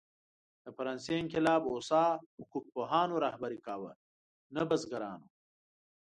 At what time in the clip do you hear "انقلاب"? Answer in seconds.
1.21-1.61